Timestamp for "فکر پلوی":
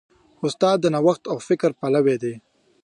1.47-2.15